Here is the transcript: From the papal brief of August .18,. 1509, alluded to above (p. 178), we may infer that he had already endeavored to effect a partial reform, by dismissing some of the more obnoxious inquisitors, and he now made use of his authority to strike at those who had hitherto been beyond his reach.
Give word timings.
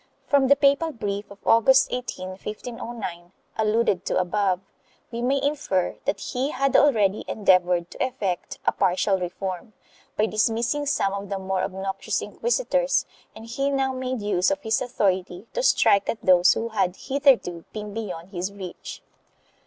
From 0.25 0.47
the 0.47 0.55
papal 0.55 0.91
brief 0.91 1.29
of 1.29 1.37
August 1.45 1.91
.18,. 1.91 2.43
1509, 2.43 3.33
alluded 3.55 4.03
to 4.05 4.17
above 4.17 4.59
(p. 5.11 5.21
178), 5.21 5.21
we 5.21 5.21
may 5.21 5.45
infer 5.45 5.95
that 6.05 6.19
he 6.21 6.49
had 6.49 6.75
already 6.75 7.23
endeavored 7.27 7.91
to 7.91 8.03
effect 8.03 8.57
a 8.65 8.71
partial 8.71 9.19
reform, 9.19 9.73
by 10.17 10.25
dismissing 10.25 10.87
some 10.87 11.13
of 11.13 11.29
the 11.29 11.37
more 11.37 11.61
obnoxious 11.61 12.19
inquisitors, 12.19 13.05
and 13.35 13.45
he 13.45 13.69
now 13.69 13.93
made 13.93 14.23
use 14.23 14.49
of 14.49 14.63
his 14.63 14.81
authority 14.81 15.45
to 15.53 15.61
strike 15.61 16.09
at 16.09 16.17
those 16.23 16.53
who 16.55 16.69
had 16.69 16.95
hitherto 16.95 17.65
been 17.71 17.93
beyond 17.93 18.29
his 18.31 18.51
reach. 18.51 19.03